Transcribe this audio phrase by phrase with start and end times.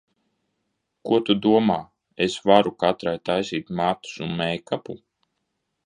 [1.09, 1.75] Ko tu domā,
[2.27, 4.99] es varu katrai taisīt matus un meikapu?